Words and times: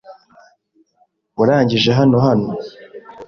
Warangije 1.37 1.89
hano 1.99 2.17
hano? 2.25 2.49